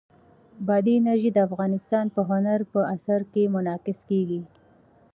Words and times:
بادي 0.67 0.93
انرژي 0.99 1.29
د 1.33 1.37
افغانستان 1.47 2.05
په 2.15 2.21
هنر 2.29 2.59
په 2.73 2.79
اثار 2.93 3.21
کې 3.31 3.51
منعکس 3.53 3.99
کېږي. 4.09 4.41